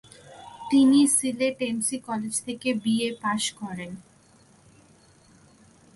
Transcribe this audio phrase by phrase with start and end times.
[0.69, 3.91] তিনি Sylhet MC college থেকে BA pass করেন।